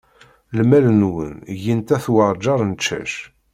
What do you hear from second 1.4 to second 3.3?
gint at uɛjar n ccac.